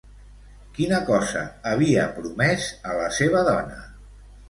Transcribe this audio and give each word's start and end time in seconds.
Quina 0.77 1.01
cosa 1.09 1.45
havia 1.73 2.09
promès 2.19 2.69
a 2.91 2.99
la 3.01 3.09
seva 3.23 3.49
dona? 3.55 3.83